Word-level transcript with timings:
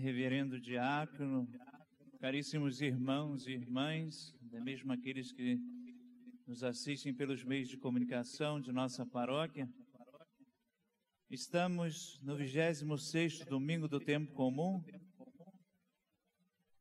reverendo 0.00 0.58
diácono, 0.58 1.46
caríssimos 2.20 2.80
irmãos 2.80 3.46
e 3.46 3.52
irmãs, 3.52 4.34
até 4.46 4.58
mesmo 4.58 4.92
aqueles 4.92 5.30
que 5.30 5.58
nos 6.46 6.64
assistem 6.64 7.14
pelos 7.14 7.44
meios 7.44 7.68
de 7.68 7.76
comunicação 7.76 8.60
de 8.60 8.72
nossa 8.72 9.04
paróquia. 9.06 9.68
Estamos 11.30 12.18
no 12.22 12.34
26º 12.34 13.44
domingo 13.46 13.86
do 13.86 14.00
tempo 14.00 14.32
comum, 14.32 14.82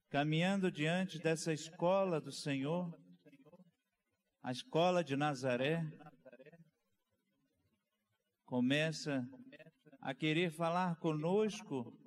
caminhando 0.09 0.71
diante 0.71 1.19
dessa 1.19 1.51
escola 1.51 2.21
do 2.21 2.31
Senhor, 2.31 2.89
a 4.41 4.51
escola 4.51 5.03
de 5.03 5.17
Nazaré, 5.17 5.83
começa 8.45 9.21
a 10.01 10.15
querer 10.15 10.51
falar 10.51 10.95
conosco, 10.99 11.98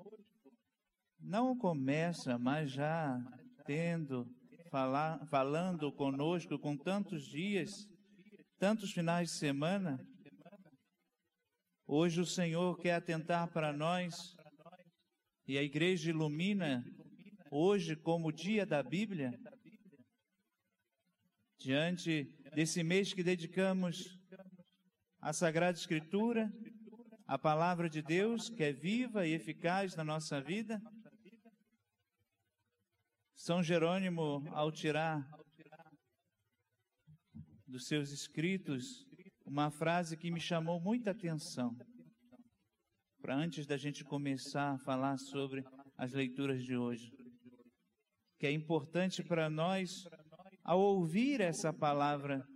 não 1.23 1.57
começa, 1.57 2.39
mas 2.39 2.73
já 2.73 3.17
tendo, 3.65 4.27
falar, 4.71 5.25
falando 5.29 5.93
conosco 5.93 6.59
com 6.59 6.77
tantos 6.77 7.25
dias, 7.25 7.71
tantos 8.59 8.93
finais 8.93 9.31
de 9.31 9.39
semana. 9.39 9.99
Hoje 11.87 12.21
o 12.21 12.27
Senhor 12.27 12.77
quer 12.79 12.95
atentar 12.95 13.51
para 13.53 13.73
nós 13.73 14.15
e 15.47 15.57
a 15.57 15.63
igreja 15.63 16.11
ilumina 16.11 16.83
hoje 17.51 17.95
como 17.97 18.33
dia 18.33 18.67
da 18.67 18.83
Bíblia. 18.83 19.31
Diante 21.61 22.25
desse 22.55 22.83
mês 22.83 23.13
que 23.13 23.23
dedicamos 23.23 23.97
à 25.21 25.33
Sagrada 25.33 25.79
Escritura, 25.79 26.51
a 27.29 27.39
palavra 27.39 27.89
de 27.89 28.03
Deus, 28.03 28.49
que 28.51 28.65
é 28.65 28.73
viva 28.73 29.27
e 29.27 29.35
eficaz 29.35 29.95
na 29.95 30.03
nossa 30.03 30.41
vida. 30.41 30.81
São 33.45 33.61
Jerônimo, 33.61 34.49
ao 34.53 34.71
tirar 34.71 35.21
dos 37.67 37.89
seus 37.89 38.13
escritos 38.13 39.05
uma 39.45 39.69
frase 39.69 40.17
que 40.17 40.31
me 40.31 40.39
chamou 40.39 40.81
muita 40.81 41.11
atenção, 41.11 41.77
para 43.21 43.35
antes 43.35 43.67
da 43.67 43.77
gente 43.77 44.05
começar 44.05 44.75
a 44.75 44.79
falar 44.85 45.19
sobre 45.19 45.65
as 45.99 46.13
leituras 46.13 46.63
de 46.63 46.77
hoje, 46.77 47.11
que 48.39 48.47
é 48.47 48.53
importante 48.53 49.25
para 49.25 49.51
nós, 49.51 50.05
ao 50.63 50.79
ouvir 50.79 51.41
essa 51.41 51.73
palavra 51.73 52.47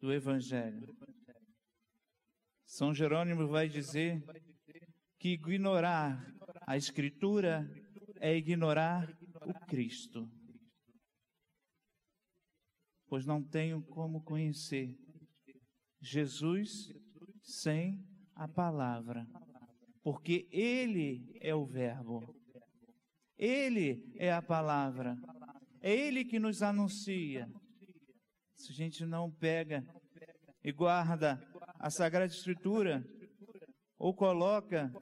do 0.00 0.12
Evangelho, 0.12 0.84
são 2.66 2.92
Jerônimo 2.92 3.46
vai 3.46 3.68
dizer 3.68 4.20
que 5.20 5.34
ignorar 5.34 6.20
a 6.66 6.76
Escritura 6.76 7.64
é 8.20 8.36
ignorar 8.36 9.06
o 9.50 9.66
Cristo. 9.66 10.28
Pois 13.08 13.24
não 13.24 13.42
tenho 13.42 13.82
como 13.86 14.22
conhecer 14.22 14.94
Jesus 16.00 16.92
sem 17.42 17.98
a 18.34 18.46
palavra, 18.46 19.26
porque 20.02 20.46
Ele 20.52 21.24
é 21.40 21.54
o 21.54 21.66
Verbo, 21.66 22.34
Ele 23.36 24.02
é 24.16 24.32
a 24.32 24.42
palavra, 24.42 25.16
é 25.80 25.92
Ele 25.92 26.24
que 26.24 26.38
nos 26.38 26.62
anuncia. 26.62 27.46
Se 28.54 28.72
a 28.72 28.74
gente 28.74 29.06
não 29.06 29.30
pega 29.30 29.82
e 30.62 30.70
guarda 30.72 31.40
a 31.80 31.90
Sagrada 31.90 32.32
Escritura 32.32 33.02
ou 33.98 34.14
coloca 34.14 34.92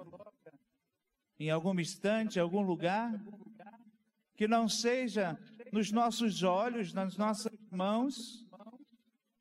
em 1.39 1.50
algum 1.50 1.78
instante, 1.78 2.41
algum 2.41 2.62
lugar, 2.62 3.12
que 4.37 4.47
não 4.47 4.69
seja 4.69 5.37
nos 5.73 5.91
nossos 5.91 6.42
olhos, 6.42 6.92
nas 6.92 7.17
nossas 7.17 7.53
mãos, 7.70 8.15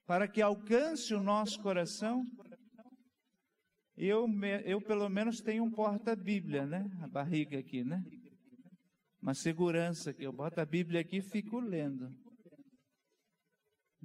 para 0.06 0.28
que 0.28 0.42
alcance 0.42 1.14
o 1.14 1.22
nosso 1.22 1.61
coração. 1.61 2.23
Eu, 3.98 4.28
eu 4.66 4.82
pelo 4.82 5.10
menos 5.10 5.42
tenho 5.42 5.64
um 5.64 5.72
porta-bíblia, 5.72 6.66
né? 6.66 6.86
A 7.02 7.08
barriga 7.08 7.60
aqui, 7.60 7.84
né? 7.84 8.02
Uma 9.22 9.34
segurança 9.34 10.14
que 10.14 10.23
eu 10.23 10.32
boto 10.32 10.60
a 10.60 10.66
Bíblia 10.66 11.02
aqui 11.02 11.17
e 11.17 11.30
fico 11.30 11.60
lendo 11.60 12.10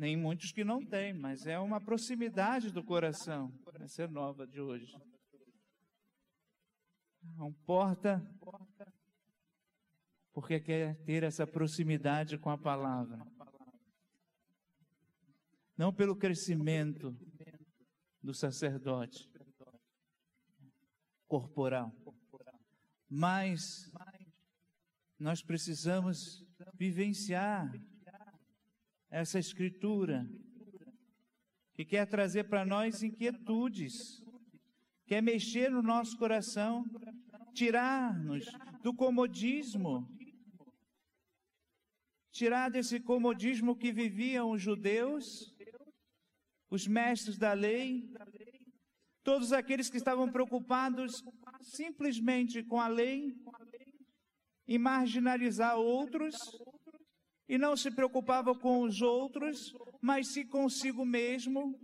nem 0.01 0.17
muitos 0.17 0.51
que 0.51 0.65
não 0.65 0.83
têm, 0.83 1.13
mas 1.13 1.47
é 1.47 1.59
uma 1.59 1.79
proximidade 1.79 2.73
do 2.73 2.83
coração. 2.83 3.53
Essa 3.81 4.05
é 4.05 4.09
nova 4.09 4.47
de 4.47 4.59
hoje. 4.59 4.91
Um 7.39 7.53
porta 7.67 8.19
porque 10.41 10.59
quer 10.59 10.97
ter 11.05 11.23
essa 11.23 11.47
proximidade 11.47 12.39
com 12.39 12.49
a 12.49 12.57
palavra. 12.57 13.19
Não 15.77 15.93
pelo 15.93 16.17
crescimento 16.17 17.15
do 18.23 18.33
sacerdote 18.33 19.29
corporal, 21.29 21.93
mas 23.07 23.93
nós 25.19 25.43
precisamos 25.43 26.43
vivenciar 26.75 27.71
essa 29.11 29.39
escritura, 29.39 30.27
que 31.75 31.85
quer 31.85 32.07
trazer 32.07 32.45
para 32.45 32.65
nós 32.65 33.03
inquietudes, 33.03 34.25
quer 35.07 35.23
mexer 35.23 35.71
no 35.71 35.83
nosso 35.83 36.17
coração, 36.17 36.83
tirar-nos 37.53 38.47
do 38.83 38.95
comodismo, 38.95 40.09
tirar 42.31 42.71
desse 42.71 43.01
comodismo 43.01 43.77
que 43.77 43.93
viviam 43.93 44.51
os 44.51 44.63
judeus, 44.63 45.53
os 46.71 46.87
mestres 46.87 47.37
da 47.37 47.53
lei, 47.53 48.09
todos 49.23 49.53
aqueles 49.53 49.91
que 49.91 49.97
estavam 49.97 50.31
preocupados 50.31 51.23
simplesmente 51.63 52.63
com 52.63 52.81
a 52.81 52.89
lei 52.89 53.35
e 54.67 54.79
marginalizar 54.79 55.77
outros 55.77 56.37
e 57.49 57.59
não 57.59 57.77
se 57.77 57.91
preocupava 57.91 58.57
com 58.57 58.83
os 58.83 59.03
outros, 59.03 59.75
mas 60.01 60.29
se 60.29 60.45
consigo 60.45 61.05
mesmo, 61.05 61.77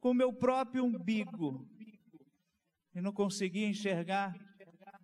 com 0.00 0.12
meu 0.12 0.32
próprio 0.32 0.84
umbigo. 0.84 1.68
E 2.92 3.00
não 3.00 3.12
conseguia 3.12 3.68
enxergar 3.68 4.34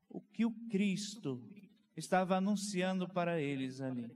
o 0.08 0.20
que 0.20 0.44
o 0.44 0.50
Cristo 0.68 1.40
estava 1.96 2.36
anunciando 2.36 3.08
para 3.08 3.40
eles 3.40 3.80
ali. 3.80 4.06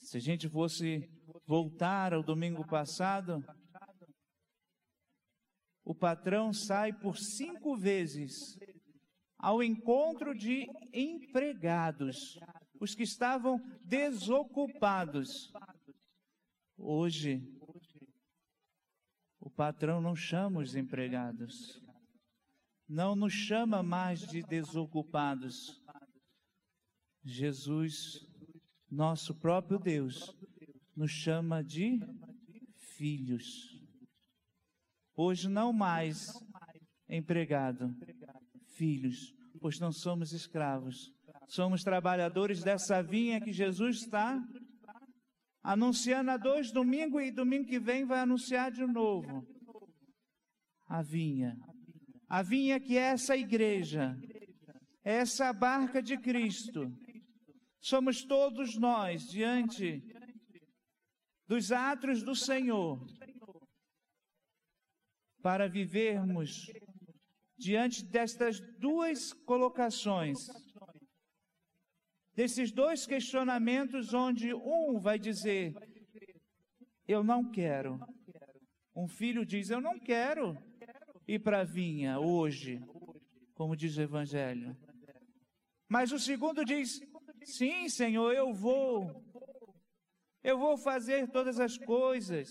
Se 0.00 0.16
a 0.16 0.20
gente 0.20 0.48
fosse 0.48 1.06
voltar 1.46 2.14
ao 2.14 2.22
domingo 2.22 2.66
passado, 2.66 3.44
o 5.84 5.94
patrão 5.94 6.52
sai 6.52 6.92
por 6.92 7.16
cinco 7.16 7.76
vezes 7.76 8.56
ao 9.38 9.62
encontro 9.62 10.34
de 10.34 10.66
empregados, 10.92 12.36
os 12.80 12.94
que 12.94 13.02
estavam 13.02 13.58
desocupados. 13.84 15.28
Hoje, 16.76 17.40
o 19.40 19.50
patrão 19.50 20.00
não 20.00 20.14
chama 20.14 20.60
os 20.60 20.74
empregados, 20.74 21.80
não 22.88 23.14
nos 23.14 23.32
chama 23.32 23.82
mais 23.82 24.20
de 24.20 24.42
desocupados. 24.42 25.82
Jesus, 27.22 28.26
nosso 28.90 29.34
próprio 29.34 29.78
Deus, 29.78 30.34
nos 30.96 31.10
chama 31.10 31.62
de 31.62 32.00
filhos. 32.96 33.44
Hoje 35.14 35.48
não 35.48 35.72
mais 35.72 36.26
empregado, 37.08 37.94
filhos, 38.76 39.34
pois 39.60 39.78
não 39.78 39.92
somos 39.92 40.32
escravos. 40.32 41.12
Somos 41.48 41.82
trabalhadores 41.82 42.62
dessa 42.62 43.02
vinha 43.02 43.40
que 43.40 43.52
Jesus 43.52 44.02
está 44.02 44.40
anunciando 45.62 46.30
há 46.30 46.36
dois 46.36 46.72
domingos 46.72 47.22
e 47.22 47.30
domingo 47.30 47.68
que 47.68 47.78
vem 47.78 48.06
vai 48.06 48.20
anunciar 48.20 48.70
de 48.70 48.86
novo. 48.86 49.46
A 50.86 51.02
vinha. 51.02 51.54
A 52.28 52.42
vinha 52.42 52.78
que 52.78 52.98
é 52.98 53.12
essa 53.12 53.34
igreja, 53.34 54.14
essa 55.02 55.50
barca 55.50 56.02
de 56.02 56.18
Cristo. 56.18 56.92
Somos 57.80 58.22
todos 58.22 58.76
nós 58.76 59.22
diante 59.28 60.02
dos 61.46 61.72
atos 61.72 62.22
do 62.22 62.34
Senhor 62.34 63.02
para 65.40 65.68
vivermos 65.68 66.66
diante 67.56 68.04
destas 68.04 68.60
duas 68.78 69.32
colocações, 69.32 70.38
desses 72.34 72.70
dois 72.70 73.06
questionamentos, 73.06 74.12
onde 74.12 74.52
um 74.52 75.00
vai 75.00 75.18
dizer: 75.18 75.72
Eu 77.06 77.24
não 77.24 77.50
quero. 77.50 77.98
Um 78.94 79.08
filho 79.08 79.46
diz: 79.46 79.70
Eu 79.70 79.80
não 79.80 79.98
quero 79.98 80.67
ir 81.28 81.38
para 81.40 81.60
a 81.60 81.64
vinha 81.64 82.18
hoje. 82.18 82.80
como 83.54 83.76
diz 83.76 83.96
o 83.96 84.02
Evangelho. 84.02 84.76
Mas 85.88 86.12
o 86.12 86.18
segundo 86.18 86.64
diz: 86.64 86.98
Sim, 87.44 87.88
Senhor, 87.88 88.32
eu 88.32 88.52
vou. 88.52 89.22
Eu 90.42 90.58
vou 90.58 90.78
fazer 90.78 91.28
todas 91.30 91.58
as 91.60 91.76
coisas. 91.76 92.48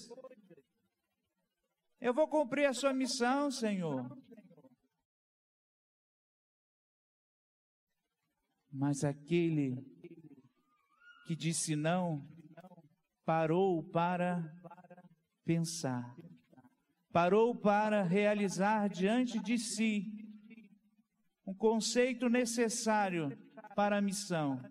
Eu 2.00 2.14
vou 2.14 2.28
cumprir 2.28 2.66
a 2.66 2.74
sua 2.74 2.94
missão, 2.94 3.50
Senhor. 3.50 4.06
Mas 8.72 9.04
aquele 9.04 9.76
que 11.26 11.36
disse 11.36 11.76
não, 11.76 12.22
parou 13.26 13.84
para 13.90 14.42
pensar, 15.44 16.16
parou 17.18 17.60
para 17.60 18.04
realizar 18.04 18.88
diante 18.88 19.40
de 19.40 19.58
si 19.58 20.04
um 21.48 21.56
conceito 21.56 22.30
necessário 22.30 23.36
para 23.76 23.98
a 23.98 24.02
missão. 24.02 24.62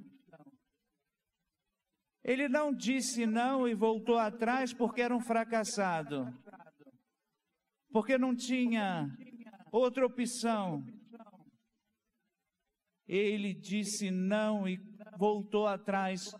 Ele 2.23 2.49
não 2.49 2.73
disse 2.73 3.27
não 3.27 3.67
e 3.67 3.75
voltou 3.75 4.17
atrás 4.17 4.73
porque 4.73 5.01
era 5.01 5.13
um 5.13 5.21
fracassado, 5.21 6.25
porque 7.91 8.17
não 8.17 8.33
tinha 8.33 9.09
outra 9.73 10.07
opção. 10.07 10.85
Ele 13.09 13.55
disse 13.55 14.09
não 14.13 14.69
e 14.69 14.79
voltou 15.19 15.67
atrás 15.67 16.31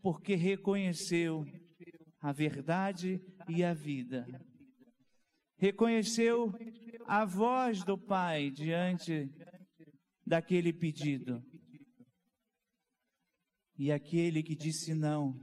porque 0.00 0.34
reconheceu 0.34 1.44
a 2.18 2.32
verdade 2.32 3.20
e 3.46 3.62
a 3.62 3.74
vida. 3.74 4.24
Reconheceu 5.60 6.54
a 7.06 7.26
voz 7.26 7.84
do 7.84 7.98
Pai 7.98 8.50
diante 8.50 9.28
daquele 10.26 10.72
pedido. 10.72 11.44
E 13.76 13.92
aquele 13.92 14.42
que 14.42 14.56
disse 14.56 14.94
não, 14.94 15.38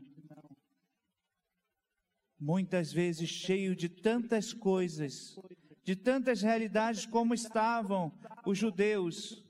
muitas 2.39 2.91
vezes 2.91 3.29
cheio 3.29 3.75
de 3.75 3.89
tantas 3.89 4.53
coisas, 4.53 5.35
de 5.83 5.95
tantas 5.95 6.41
realidades 6.41 7.05
como 7.05 7.35
estavam 7.35 8.11
os 8.43 8.57
judeus, 8.57 9.45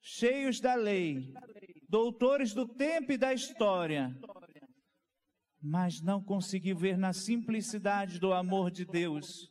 cheios 0.00 0.58
da 0.58 0.74
lei, 0.74 1.32
doutores 1.88 2.52
do 2.52 2.66
tempo 2.66 3.12
e 3.12 3.16
da 3.16 3.32
história, 3.32 4.12
mas 5.62 6.02
não 6.02 6.20
conseguiu 6.20 6.76
ver 6.76 6.98
na 6.98 7.12
simplicidade 7.12 8.18
do 8.18 8.32
amor 8.32 8.70
de 8.70 8.84
Deus 8.84 9.48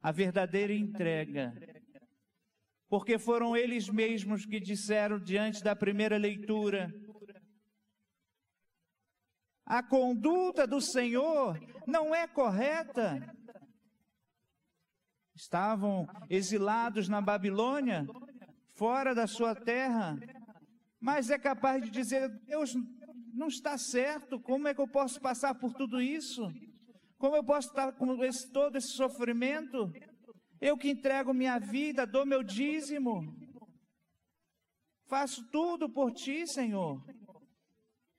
a 0.00 0.10
verdadeira 0.10 0.72
entrega. 0.72 1.52
Porque 2.88 3.18
foram 3.18 3.54
eles 3.54 3.90
mesmos 3.90 4.46
que 4.46 4.58
disseram 4.58 5.18
diante 5.18 5.62
da 5.62 5.76
primeira 5.76 6.16
leitura: 6.16 6.90
a 9.66 9.82
conduta 9.82 10.66
do 10.66 10.80
Senhor 10.80 11.60
não 11.86 12.14
é 12.14 12.26
correta. 12.26 13.20
Estavam 15.34 16.06
exilados 16.30 17.06
na 17.06 17.20
Babilônia, 17.20 18.06
fora 18.74 19.14
da 19.14 19.26
sua 19.26 19.54
terra, 19.54 20.16
mas 20.98 21.28
é 21.28 21.38
capaz 21.38 21.84
de 21.84 21.90
dizer: 21.90 22.30
Deus 22.46 22.74
não 23.38 23.46
está 23.48 23.78
certo, 23.78 24.40
como 24.40 24.68
é 24.68 24.74
que 24.74 24.80
eu 24.80 24.88
posso 24.88 25.20
passar 25.20 25.54
por 25.54 25.72
tudo 25.72 26.00
isso? 26.00 26.42
Como 27.16 27.36
eu 27.36 27.44
posso 27.44 27.68
estar 27.68 27.92
com 27.92 28.22
esse, 28.24 28.50
todo 28.52 28.76
esse 28.76 28.88
sofrimento? 28.88 29.90
Eu 30.60 30.76
que 30.76 30.90
entrego 30.90 31.32
minha 31.32 31.58
vida, 31.58 32.06
dou 32.06 32.26
meu 32.26 32.42
dízimo, 32.42 33.22
faço 35.08 35.48
tudo 35.50 35.88
por 35.88 36.12
ti, 36.12 36.46
Senhor. 36.46 37.00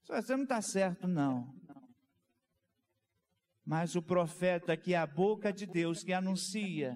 Você 0.08 0.36
não 0.36 0.44
está 0.44 0.62
certo, 0.62 1.08
não. 1.08 1.54
Mas 3.66 3.96
o 3.96 4.02
profeta 4.02 4.76
que 4.76 4.94
é 4.94 4.98
a 4.98 5.06
boca 5.06 5.54
de 5.54 5.68
Deus 5.68 6.04
que 6.04 6.14
anuncia, 6.14 6.96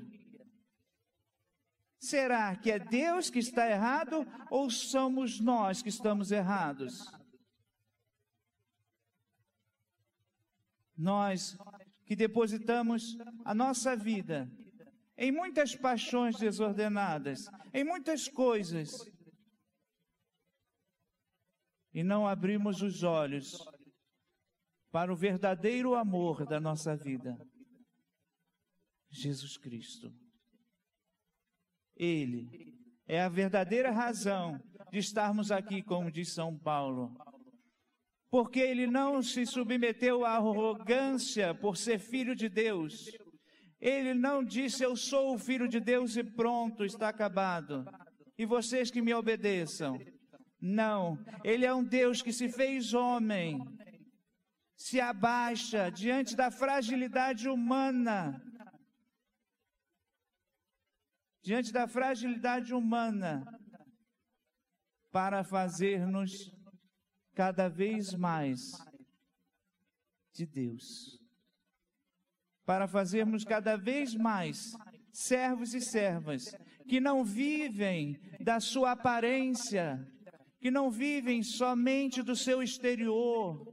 Será 2.04 2.54
que 2.58 2.70
é 2.70 2.78
Deus 2.78 3.30
que 3.30 3.40
está 3.40 3.70
errado 3.70 4.28
ou 4.52 4.70
somos 4.70 5.40
nós 5.40 5.82
que 5.82 5.88
estamos 5.88 6.34
errados? 6.34 7.10
Nós 10.96 11.58
que 12.06 12.16
depositamos 12.16 13.18
a 13.46 13.54
nossa 13.54 13.96
vida 13.96 14.50
em 15.18 15.32
muitas 15.32 15.76
paixões 15.76 16.38
desordenadas, 16.38 17.48
em 17.74 17.84
muitas 17.84 18.28
coisas, 18.28 18.92
e 21.94 22.04
não 22.04 22.28
abrimos 22.28 22.82
os 22.82 23.04
olhos 23.04 23.56
para 24.92 25.14
o 25.14 25.16
verdadeiro 25.16 25.94
amor 25.96 26.46
da 26.46 26.60
nossa 26.60 26.96
vida, 26.96 27.38
Jesus 29.10 29.58
Cristo. 29.58 30.12
Ele 31.96 32.76
é 33.08 33.22
a 33.22 33.30
verdadeira 33.30 33.92
razão 33.92 34.60
de 34.92 34.98
estarmos 34.98 35.52
aqui, 35.52 35.84
como 35.84 36.12
diz 36.12 36.34
São 36.34 36.58
Paulo. 36.58 37.16
Porque 38.34 38.60
ele 38.60 38.88
não 38.88 39.22
se 39.22 39.46
submeteu 39.46 40.26
à 40.26 40.32
arrogância 40.38 41.54
por 41.54 41.78
ser 41.78 42.00
filho 42.00 42.36
de 42.36 42.50
Deus. 42.50 43.06
Ele 43.80 44.16
não 44.16 44.44
disse, 44.44 44.82
Eu 44.82 44.96
sou 44.96 45.36
o 45.36 45.38
filho 45.38 45.68
de 45.68 45.80
Deus 45.80 46.18
e 46.18 46.24
pronto, 46.24 46.84
está 46.84 47.10
acabado. 47.10 47.86
E 48.36 48.44
vocês 48.44 48.90
que 48.90 49.04
me 49.04 49.14
obedeçam. 49.14 50.00
Não, 50.60 51.16
ele 51.44 51.64
é 51.64 51.72
um 51.76 51.84
Deus 51.84 52.24
que 52.24 52.34
se 52.34 52.50
fez 52.50 52.96
homem, 52.96 53.60
se 54.76 55.00
abaixa 55.00 55.92
diante 55.92 56.36
da 56.36 56.50
fragilidade 56.50 57.48
humana 57.48 58.42
diante 61.44 61.74
da 61.74 61.86
fragilidade 61.86 62.74
humana, 62.74 63.44
para 65.12 65.44
fazer-nos 65.44 66.32
cada 67.34 67.68
vez 67.68 68.14
mais 68.14 68.72
de 70.34 70.46
Deus. 70.46 71.20
Para 72.66 72.88
fazermos 72.88 73.44
cada 73.44 73.76
vez 73.76 74.16
mais 74.16 74.74
servos 75.12 75.74
e 75.74 75.82
servas 75.82 76.56
que 76.88 77.00
não 77.00 77.24
vivem 77.24 78.20
da 78.40 78.60
sua 78.60 78.92
aparência, 78.92 80.06
que 80.60 80.72
não 80.72 80.90
vivem 80.90 81.44
somente 81.44 82.22
do 82.22 82.36
seu 82.36 82.64
exterior, 82.64 83.66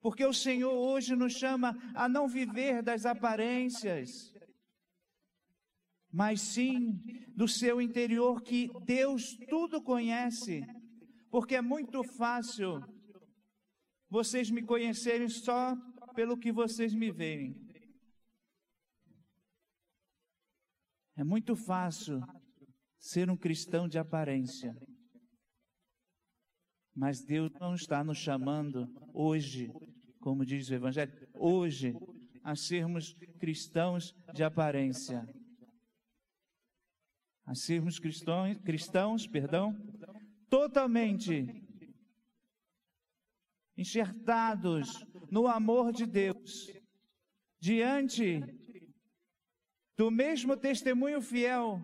porque 0.00 0.24
o 0.24 0.32
Senhor 0.32 0.72
hoje 0.72 1.16
nos 1.16 1.32
chama 1.32 1.76
a 1.94 2.08
não 2.08 2.28
viver 2.28 2.82
das 2.82 3.04
aparências, 3.04 4.32
mas 6.10 6.40
sim 6.40 7.00
do 7.34 7.46
seu 7.46 7.80
interior 7.80 8.40
que 8.42 8.70
Deus 8.84 9.36
tudo 9.48 9.82
conhece, 9.82 10.64
porque 11.30 11.56
é 11.56 11.62
muito 11.62 12.02
fácil 12.02 12.82
vocês 14.08 14.50
me 14.50 14.62
conhecerem 14.62 15.28
só 15.28 15.76
pelo 16.14 16.38
que 16.38 16.52
vocês 16.52 16.94
me 16.94 17.10
veem. 17.10 17.54
É 21.16 21.24
muito 21.24 21.56
fácil 21.56 22.20
ser 22.98 23.28
um 23.30 23.36
cristão 23.36 23.88
de 23.88 23.98
aparência. 23.98 24.74
Mas 26.94 27.24
Deus 27.24 27.50
não 27.60 27.74
está 27.74 28.02
nos 28.02 28.18
chamando 28.18 28.86
hoje, 29.12 29.70
como 30.20 30.44
diz 30.44 30.68
o 30.68 30.74
Evangelho, 30.74 31.12
hoje, 31.34 31.94
a 32.42 32.56
sermos 32.56 33.14
cristãos 33.38 34.14
de 34.34 34.42
aparência 34.42 35.24
a 37.48 37.54
sermos 37.54 37.98
cristãos, 37.98 38.58
cristãos, 38.58 39.26
perdão, 39.26 39.74
totalmente 40.50 41.46
enxertados 43.78 45.06
no 45.30 45.46
amor 45.46 45.92
de 45.92 46.04
Deus, 46.04 46.66
diante 47.60 48.40
do 49.96 50.10
mesmo 50.10 50.56
testemunho 50.56 51.22
fiel 51.22 51.80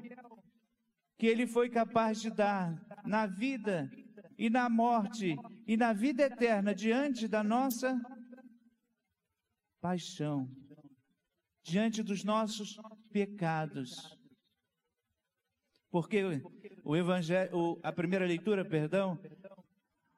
que 1.17 1.27
ele 1.27 1.47
foi 1.47 1.71
capaz 1.71 2.21
de 2.21 2.31
dar 2.31 2.75
na 3.05 3.27
vida 3.27 3.89
e 4.37 4.51
na 4.51 4.69
morte 4.69 5.37
e 5.67 5.77
na 5.77 5.93
vida 5.93 6.25
eterna 6.25 6.75
diante 6.75 7.29
da 7.29 7.45
nossa 7.45 7.97
paixão, 9.81 10.49
diante 11.63 12.03
dos 12.03 12.25
nossos 12.25 12.77
pecados. 13.13 14.19
Porque 15.91 16.43
o 16.83 16.97
evangelho, 16.97 17.79
a 17.85 17.93
primeira 17.93 18.27
leitura, 18.27 18.69
perdão, 18.69 19.17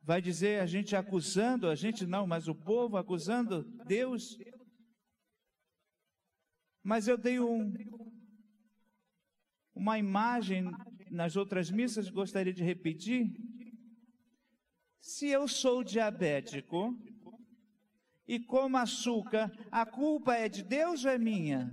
vai 0.07 0.23
dizer 0.23 0.61
a 0.61 0.67
gente 0.67 0.95
acusando, 0.95 1.69
a 1.69 1.75
gente 1.75 2.07
não, 2.07 2.29
mas 2.29 2.47
o 2.47 2.55
povo 2.55 2.97
acusando 2.97 3.65
Deus. 3.85 4.39
Mas 6.81 7.09
eu 7.09 7.19
dei 7.19 7.41
um, 7.41 7.75
uma 9.75 9.99
imagem 9.99 10.71
nas 11.11 11.35
outras 11.35 11.73
missas, 11.73 12.09
gostaria 12.09 12.55
de 12.55 12.63
repetir. 12.63 13.33
Se 15.01 15.27
eu 15.27 15.49
sou 15.49 15.83
diabético 15.83 16.97
e 18.29 18.39
como 18.39 18.77
açúcar, 18.77 19.51
a 19.73 19.85
culpa 19.85 20.37
é 20.37 20.49
de 20.49 20.63
Deus 20.63 21.05
ou 21.05 21.11
é 21.11 21.19
minha? 21.19 21.69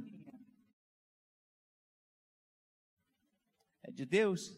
É 3.84 3.92
de 3.92 4.08
Deus? 4.08 4.58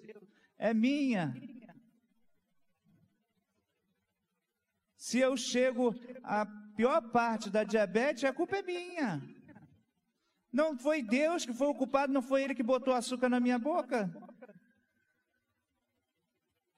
É 0.58 0.74
minha. 0.74 1.34
Se 5.06 5.20
eu 5.20 5.38
chego 5.38 5.94
à 6.24 6.48
pior 6.76 7.00
parte 7.12 7.52
da 7.52 7.64
diabetes, 7.64 8.24
a 8.24 8.34
culpa 8.34 8.58
é 8.58 8.64
minha. 8.64 9.22
Não 10.52 10.76
foi 10.76 11.04
Deus 11.04 11.46
que 11.46 11.54
foi 11.54 11.68
o 11.68 11.76
culpado, 11.76 12.12
não 12.12 12.24
foi 12.24 12.42
Ele 12.42 12.56
que 12.56 12.64
botou 12.64 12.92
açúcar 12.92 13.30
na 13.30 13.40
minha 13.40 13.60
boca. 13.60 14.12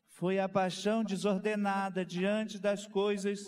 Foi 0.10 0.39
a 0.39 0.50
paixão 0.50 1.05
desordenada 1.05 2.03
diante 2.03 2.60
das 2.60 2.86
coisas 2.86 3.39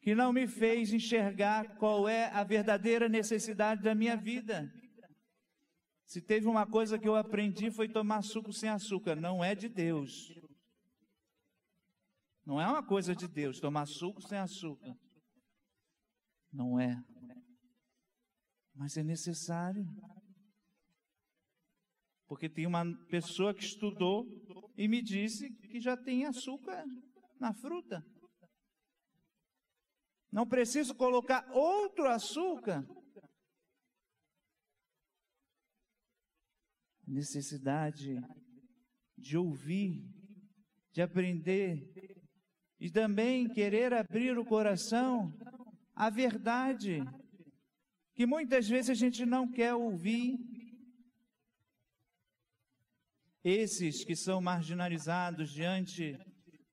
que 0.00 0.12
não 0.12 0.32
me 0.32 0.48
fez 0.48 0.92
enxergar 0.92 1.76
qual 1.76 2.08
é 2.08 2.24
a 2.32 2.42
verdadeira 2.42 3.08
necessidade 3.08 3.80
da 3.80 3.94
minha 3.94 4.16
vida. 4.16 4.68
Se 6.04 6.20
teve 6.20 6.48
uma 6.48 6.66
coisa 6.66 6.98
que 6.98 7.06
eu 7.06 7.14
aprendi 7.14 7.70
foi 7.70 7.88
tomar 7.88 8.22
suco 8.22 8.52
sem 8.52 8.70
açúcar, 8.70 9.14
não 9.14 9.44
é 9.44 9.54
de 9.54 9.68
Deus. 9.68 10.34
Não 12.46 12.60
é 12.60 12.66
uma 12.68 12.86
coisa 12.86 13.12
de 13.12 13.26
Deus 13.26 13.58
tomar 13.58 13.86
suco 13.86 14.22
sem 14.22 14.38
açúcar. 14.38 14.94
Não 16.52 16.78
é. 16.78 16.94
Mas 18.72 18.96
é 18.96 19.02
necessário. 19.02 19.84
Porque 22.28 22.48
tem 22.48 22.64
uma 22.64 22.84
pessoa 23.08 23.52
que 23.52 23.64
estudou 23.64 24.24
e 24.76 24.86
me 24.86 25.02
disse 25.02 25.52
que 25.56 25.80
já 25.80 25.96
tem 25.96 26.24
açúcar 26.24 26.84
na 27.40 27.52
fruta. 27.52 28.00
Não 30.30 30.46
preciso 30.46 30.94
colocar 30.94 31.44
outro 31.50 32.08
açúcar. 32.08 32.86
Necessidade 37.04 38.20
de 39.16 39.36
ouvir, 39.36 40.04
de 40.92 41.02
aprender 41.02 42.15
e 42.78 42.90
também 42.90 43.48
querer 43.48 43.92
abrir 43.92 44.38
o 44.38 44.44
coração 44.44 45.32
à 45.94 46.10
verdade, 46.10 47.02
que 48.14 48.26
muitas 48.26 48.68
vezes 48.68 48.90
a 48.90 48.94
gente 48.94 49.24
não 49.24 49.50
quer 49.50 49.74
ouvir. 49.74 50.38
Esses 53.42 54.04
que 54.04 54.16
são 54.16 54.40
marginalizados 54.40 55.50
diante 55.52 56.18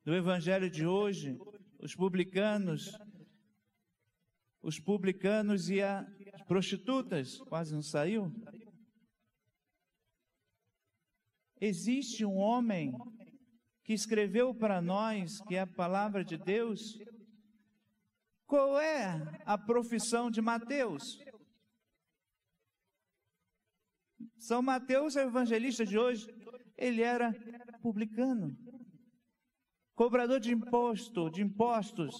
do 0.03 0.13
evangelho 0.15 0.69
de 0.69 0.85
hoje, 0.85 1.37
os 1.79 1.95
publicanos, 1.95 2.91
os 4.61 4.79
publicanos 4.79 5.69
e 5.69 5.81
as 5.81 6.43
prostitutas, 6.47 7.37
quase 7.47 7.73
não 7.73 7.81
saiu. 7.81 8.33
Existe 11.61 12.25
um 12.25 12.37
homem 12.37 12.91
que 13.83 13.93
escreveu 13.93 14.55
para 14.55 14.81
nós, 14.81 15.41
que 15.41 15.55
é 15.55 15.61
a 15.61 15.67
palavra 15.67 16.23
de 16.23 16.37
Deus, 16.37 16.97
qual 18.45 18.79
é 18.79 19.41
a 19.45 19.57
profissão 19.57 20.29
de 20.29 20.41
Mateus? 20.41 21.19
São 24.37 24.61
Mateus 24.61 25.15
é 25.15 25.23
evangelista 25.23 25.85
de 25.85 25.97
hoje. 25.97 26.27
Ele 26.77 27.01
era 27.01 27.33
publicano, 27.81 28.55
cobrador 29.95 30.39
de 30.39 30.51
imposto, 30.51 31.29
de 31.29 31.41
impostos. 31.41 32.15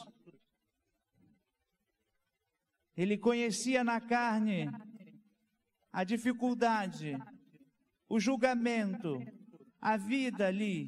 Ele 2.95 3.17
conhecia 3.17 3.83
na 3.83 3.99
carne 3.99 4.67
a 5.91 6.03
dificuldade, 6.03 7.13
o 8.07 8.19
julgamento, 8.19 9.17
a 9.79 9.97
vida 9.97 10.47
ali, 10.47 10.87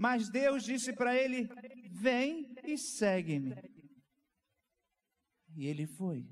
mas 0.00 0.30
Deus 0.30 0.64
disse 0.64 0.94
para 0.94 1.14
ele: 1.14 1.46
Vem 1.90 2.54
e 2.64 2.78
segue-me. 2.78 3.54
E 5.54 5.66
ele 5.66 5.86
foi. 5.86 6.26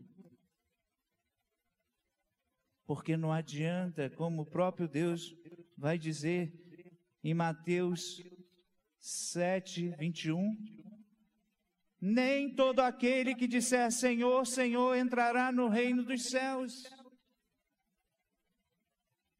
Porque 2.86 3.14
não 3.14 3.30
adianta, 3.30 4.08
como 4.08 4.40
o 4.40 4.46
próprio 4.46 4.88
Deus 4.88 5.36
vai 5.76 5.98
dizer 5.98 6.50
em 7.22 7.34
Mateus 7.34 8.22
7, 9.00 9.90
21, 9.98 10.56
nem 12.00 12.54
todo 12.54 12.80
aquele 12.80 13.34
que 13.34 13.46
disser 13.46 13.92
Senhor, 13.92 14.46
Senhor 14.46 14.96
entrará 14.96 15.52
no 15.52 15.68
reino 15.68 16.02
dos 16.02 16.22
céus 16.30 16.84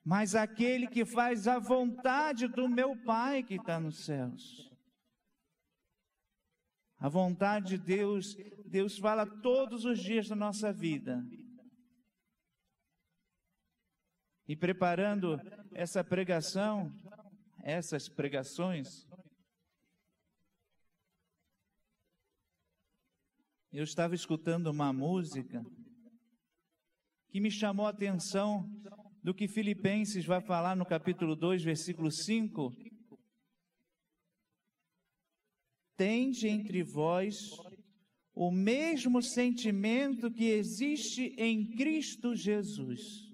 mas 0.08 0.34
aquele 0.34 0.86
que 0.86 1.04
faz 1.04 1.46
a 1.46 1.58
vontade 1.58 2.48
do 2.48 2.66
meu 2.66 2.96
Pai 3.04 3.42
que 3.42 3.56
está 3.56 3.78
nos 3.78 4.06
céus. 4.06 4.72
A 6.96 7.10
vontade 7.10 7.76
de 7.76 7.78
Deus, 7.84 8.34
Deus 8.64 8.96
fala 8.96 9.26
todos 9.26 9.84
os 9.84 9.98
dias 9.98 10.26
da 10.26 10.34
nossa 10.34 10.72
vida. 10.72 11.22
E 14.46 14.56
preparando 14.56 15.38
essa 15.74 16.02
pregação, 16.02 16.90
essas 17.62 18.08
pregações, 18.08 19.06
eu 23.70 23.84
estava 23.84 24.14
escutando 24.14 24.68
uma 24.68 24.90
música 24.90 25.62
que 27.28 27.40
me 27.40 27.50
chamou 27.50 27.86
a 27.86 27.90
atenção 27.90 28.66
do 29.22 29.34
que 29.34 29.48
Filipenses 29.48 30.24
vai 30.24 30.40
falar 30.40 30.76
no 30.76 30.86
capítulo 30.86 31.34
2, 31.34 31.62
versículo 31.62 32.10
5. 32.10 32.72
Tende 35.96 36.48
entre 36.48 36.82
vós 36.82 37.50
o 38.34 38.52
mesmo 38.52 39.20
sentimento 39.20 40.30
que 40.30 40.44
existe 40.44 41.34
em 41.36 41.74
Cristo 41.74 42.36
Jesus. 42.36 43.28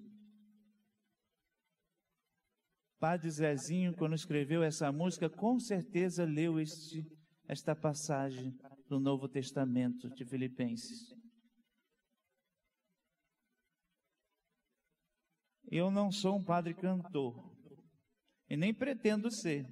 Padre 2.99 3.31
Zezinho, 3.31 3.95
quando 3.95 4.15
escreveu 4.15 4.63
essa 4.63 4.91
música, 4.91 5.29
com 5.29 5.61
certeza 5.61 6.25
leu 6.25 6.59
este, 6.59 7.07
esta 7.47 7.77
passagem 7.77 8.57
do 8.89 8.99
Novo 8.99 9.29
Testamento 9.29 10.09
de 10.09 10.25
Filipenses. 10.25 11.13
Eu 15.77 15.91
não 15.91 16.13
sou 16.13 16.37
um 16.37 16.45
padre 16.45 16.73
cantor. 16.73 17.53
E 18.49 18.57
nem 18.57 18.73
pretendo 18.73 19.29
ser. 19.29 19.67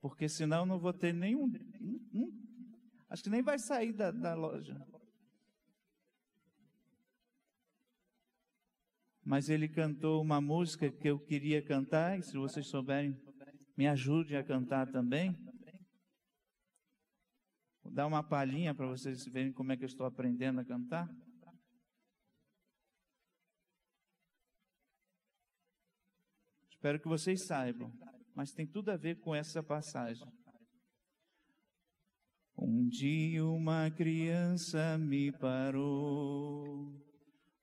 Porque 0.00 0.28
senão 0.28 0.62
eu 0.62 0.66
não 0.66 0.80
vou 0.80 0.92
ter 0.92 1.14
nenhum. 1.14 1.44
Um, 2.12 2.32
acho 3.08 3.22
que 3.22 3.30
nem 3.30 3.42
vai 3.42 3.60
sair 3.60 3.92
da, 3.92 4.10
da 4.10 4.34
loja. 4.34 4.76
Mas 9.24 9.48
ele 9.48 9.68
cantou 9.68 10.20
uma 10.20 10.40
música 10.40 10.90
que 10.90 11.08
eu 11.08 11.20
queria 11.20 11.64
cantar, 11.64 12.18
e 12.18 12.24
se 12.24 12.36
vocês 12.36 12.66
souberem, 12.66 13.16
me 13.76 13.86
ajude 13.86 14.34
a 14.34 14.42
cantar 14.42 14.90
também. 14.90 15.38
Vou 17.84 17.92
dar 17.92 18.08
uma 18.08 18.24
palhinha 18.24 18.74
para 18.74 18.88
vocês 18.88 19.24
verem 19.26 19.52
como 19.52 19.70
é 19.70 19.76
que 19.76 19.84
eu 19.84 19.86
estou 19.86 20.06
aprendendo 20.06 20.58
a 20.58 20.64
cantar. 20.64 21.08
Espero 26.80 26.98
que 26.98 27.08
vocês 27.08 27.44
saibam, 27.44 27.92
mas 28.34 28.52
tem 28.52 28.66
tudo 28.66 28.90
a 28.90 28.96
ver 28.96 29.20
com 29.20 29.34
essa 29.34 29.62
passagem. 29.62 30.26
Um 32.56 32.88
dia 32.88 33.44
uma 33.44 33.90
criança 33.90 34.96
me 34.96 35.30
parou, 35.30 36.90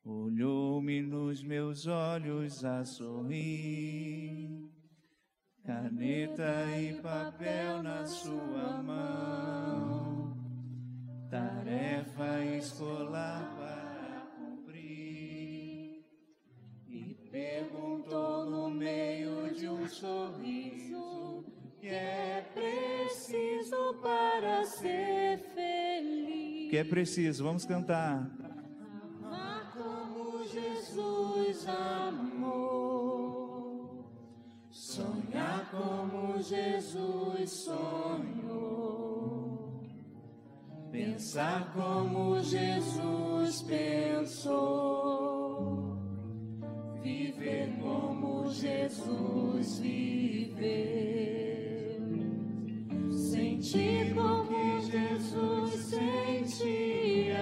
olhou-me 0.04 1.02
nos 1.02 1.42
meus 1.42 1.88
olhos 1.88 2.64
a 2.64 2.86
sorrir, 2.86 4.72
caneta 5.64 6.78
e 6.80 7.02
papel 7.02 7.82
na 7.82 8.06
sua 8.06 8.84
mão, 8.84 10.38
tarefa 11.28 12.46
escolar 12.56 13.57
sorriso 20.00 21.44
que 21.80 21.88
é 21.88 22.46
preciso 22.54 23.96
para 24.02 24.64
ser 24.66 25.40
feliz. 25.54 26.70
Que 26.70 26.78
é 26.78 26.84
preciso, 26.84 27.44
vamos 27.44 27.66
cantar. 27.66 28.30
Amar 29.24 29.74
como 29.74 30.44
Jesus 30.46 31.68
amou. 31.68 32.58
Sonhar 34.70 35.70
como 35.72 36.42
Jesus 36.42 37.52
sonhou, 37.52 38.70
pensar 40.92 41.72
como 41.74 42.40
Jesus 42.42 43.62
pensou, 43.62 45.37
viver 47.48 47.70
como 47.82 48.50
Jesus 48.52 49.80
viveu, 49.80 50.68
sentir 53.12 54.14
como 54.14 54.80
Jesus 54.82 55.74
sentia, 55.90 57.40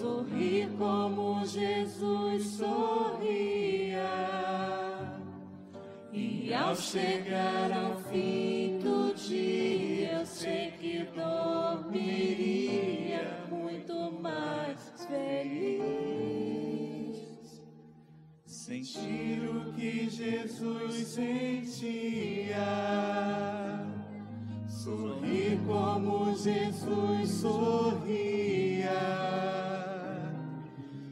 sorrir 0.00 0.70
como 0.78 1.44
Jesus 1.44 2.46
sorria. 2.46 4.10
E 6.12 6.54
ao 6.54 6.74
chegar 6.74 7.72
ao 7.72 7.96
fim 8.10 8.55
Sentir 18.66 19.48
o 19.48 19.72
que 19.74 20.10
Jesus 20.10 21.06
sentia, 21.06 22.58
sorrir 24.66 25.56
como 25.64 26.34
Jesus 26.34 27.30
sorria. 27.30 28.90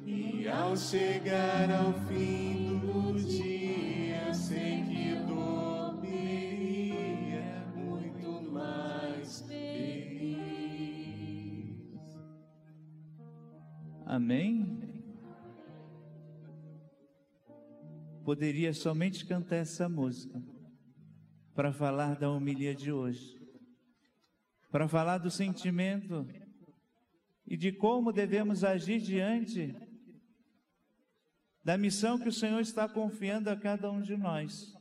E 0.05 0.49
ao 0.49 0.77
chegar 0.77 1.71
ao 1.71 1.93
fim 2.09 2.81
do 2.81 3.21
dia, 3.23 4.35
sei 4.35 4.83
que 4.89 5.15
dormiria 5.25 6.35
muito 7.73 8.51
mais 8.51 9.43
feliz. 9.43 10.35
Amém? 14.05 14.64
Poderia 18.25 18.73
somente 18.73 19.27
cantar 19.27 19.57
essa 19.57 19.87
música 19.87 20.43
para 21.55 21.75
falar 21.75 22.17
da 22.17 22.31
homilia 22.31 22.75
de 22.75 22.91
hoje, 22.91 23.39
para 24.71 24.89
falar 24.89 25.19
do 25.19 25.31
sentimento 25.31 26.27
e 27.47 27.55
de 27.55 27.71
como 27.71 28.13
devemos 28.13 28.65
agir 28.65 28.99
diante 28.99 29.75
da 31.63 31.77
missão 31.77 32.19
que 32.19 32.29
o 32.29 32.33
Senhor 32.33 32.61
está 32.61 32.89
confiando 32.89 33.51
a 33.51 33.57
cada 33.57 33.91
um 33.91 34.01
de 34.01 34.17
nós. 34.17 34.73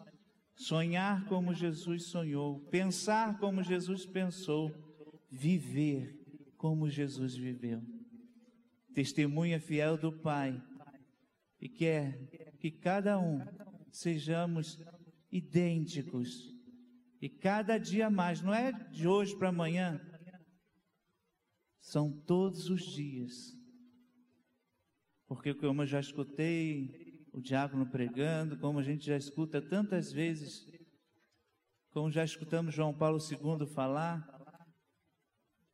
Sonhar 0.55 1.25
como 1.25 1.53
Jesus 1.53 2.05
sonhou, 2.05 2.61
pensar 2.69 3.39
como 3.39 3.61
Jesus 3.61 4.05
pensou, 4.05 4.71
viver 5.29 6.17
como 6.55 6.89
Jesus 6.89 7.35
viveu. 7.35 7.81
Testemunha 8.93 9.59
fiel 9.59 9.97
do 9.97 10.13
Pai 10.13 10.63
e 11.59 11.67
quer 11.67 12.42
que 12.63 12.71
cada 12.71 13.19
um 13.19 13.41
sejamos 13.91 14.79
idênticos 15.29 16.49
e 17.21 17.27
cada 17.27 17.77
dia 17.77 18.09
mais, 18.09 18.41
não 18.41 18.53
é 18.53 18.71
de 18.89 19.05
hoje 19.05 19.37
para 19.37 19.49
amanhã, 19.49 19.99
são 21.81 22.09
todos 22.21 22.69
os 22.69 22.83
dias. 22.83 23.33
Porque 25.27 25.53
como 25.53 25.81
eu 25.81 25.85
já 25.85 25.99
escutei 25.99 27.27
o 27.33 27.41
diácono 27.41 27.85
pregando, 27.91 28.57
como 28.57 28.79
a 28.79 28.83
gente 28.83 29.05
já 29.07 29.17
escuta 29.17 29.61
tantas 29.61 30.13
vezes, 30.13 30.65
como 31.91 32.09
já 32.09 32.23
escutamos 32.23 32.73
João 32.73 32.97
Paulo 32.97 33.17
II 33.19 33.67
falar, 33.67 34.25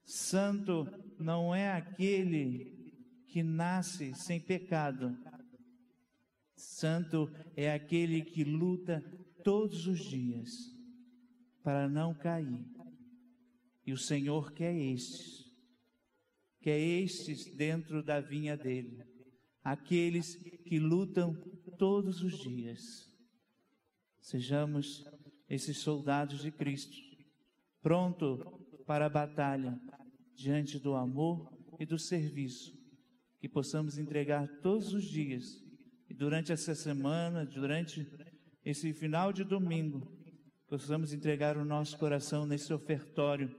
santo 0.04 0.88
não 1.20 1.54
é 1.54 1.72
aquele 1.72 3.24
que 3.28 3.44
nasce 3.44 4.12
sem 4.16 4.40
pecado. 4.40 5.16
Santo 6.60 7.32
é 7.56 7.72
aquele 7.72 8.22
que 8.22 8.43
luta 8.43 9.02
todos 9.45 9.88
os 9.88 10.00
dias 10.00 10.52
para 11.63 11.88
não 11.88 12.13
cair. 12.13 12.65
E 13.86 13.93
o 13.93 13.98
Senhor 13.98 14.52
quer 14.52 14.76
estes, 14.76 15.50
quer 16.60 16.78
estes 16.78 17.56
dentro 17.56 18.04
da 18.04 18.19
vinha 18.19 18.58
dele, 18.58 19.02
aqueles 19.63 20.36
que 20.65 20.78
lutam 20.80 21.34
todos 21.78 22.22
os 22.22 22.38
dias. 22.39 23.10
Sejamos 24.19 25.06
esses 25.48 25.78
soldados 25.78 26.41
de 26.41 26.52
Cristo, 26.52 26.98
pronto 27.82 28.38
para 28.86 29.06
a 29.06 29.10
batalha, 29.10 29.80
diante 30.36 30.78
do 30.78 30.93
amor 30.93 31.58
e 31.80 31.86
do 31.86 31.98
serviço, 31.98 32.78
que 33.39 33.48
possamos 33.48 33.98
entregar 33.98 34.45
todos 34.62 34.93
os 34.93 35.06
dias 35.06 35.69
durante 36.20 36.52
essa 36.52 36.76
semana, 36.76 37.46
durante 37.46 38.06
esse 38.66 38.92
final 38.92 39.32
de 39.32 39.46
domingo, 39.46 40.06
possamos 40.68 41.14
entregar 41.14 41.56
o 41.56 41.64
nosso 41.64 41.98
coração 41.98 42.46
nesse 42.46 42.74
ofertório 42.74 43.50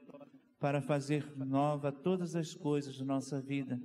para 0.58 0.82
fazer 0.82 1.24
nova 1.38 1.90
todas 1.90 2.36
as 2.36 2.54
coisas 2.54 2.98
da 2.98 3.04
nossa 3.06 3.40
vida 3.40 3.80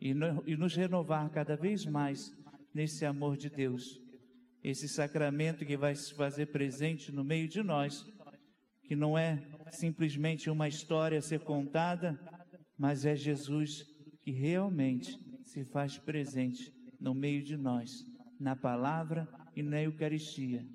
e, 0.00 0.12
no, 0.12 0.42
e 0.44 0.56
nos 0.56 0.74
renovar 0.74 1.30
cada 1.30 1.54
vez 1.54 1.86
mais 1.86 2.36
nesse 2.74 3.04
amor 3.04 3.36
de 3.36 3.48
Deus. 3.48 4.02
Esse 4.60 4.88
sacramento 4.88 5.64
que 5.64 5.76
vai 5.76 5.94
se 5.94 6.12
fazer 6.12 6.46
presente 6.46 7.12
no 7.12 7.22
meio 7.22 7.46
de 7.46 7.62
nós, 7.62 8.04
que 8.82 8.96
não 8.96 9.16
é 9.16 9.40
simplesmente 9.70 10.50
uma 10.50 10.66
história 10.66 11.18
a 11.18 11.22
ser 11.22 11.38
contada, 11.44 12.18
mas 12.76 13.06
é 13.06 13.14
Jesus 13.14 13.84
que 14.20 14.32
realmente 14.32 15.16
se 15.44 15.64
faz 15.64 15.96
presente 15.96 16.74
no 17.00 17.14
meio 17.14 17.44
de 17.44 17.56
nós, 17.56 18.04
na 18.38 18.54
palavra 18.54 19.28
e 19.54 19.62
na 19.62 19.80
Eucaristia, 19.82 20.66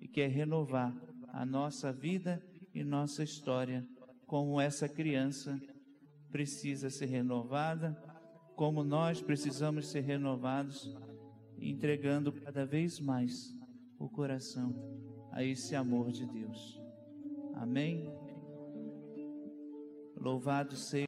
e 0.00 0.06
quer 0.06 0.28
renovar 0.28 0.94
a 1.28 1.44
nossa 1.44 1.92
vida 1.92 2.42
e 2.74 2.84
nossa 2.84 3.22
história, 3.22 3.86
como 4.26 4.60
essa 4.60 4.88
criança 4.88 5.60
precisa 6.30 6.90
ser 6.90 7.06
renovada, 7.06 7.96
como 8.54 8.84
nós 8.84 9.20
precisamos 9.20 9.88
ser 9.88 10.00
renovados, 10.00 10.94
entregando 11.58 12.32
cada 12.32 12.64
vez 12.64 13.00
mais 13.00 13.54
o 13.98 14.08
coração 14.08 14.74
a 15.32 15.42
esse 15.42 15.74
amor 15.74 16.10
de 16.12 16.26
Deus. 16.26 16.80
Amém? 17.54 18.12
Louvado 20.16 20.74
seja 20.74 20.96